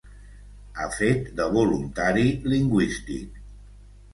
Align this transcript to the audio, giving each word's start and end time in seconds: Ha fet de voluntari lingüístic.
Ha 0.77 0.87
fet 0.95 1.27
de 1.41 1.47
voluntari 1.57 2.25
lingüístic. 2.55 3.41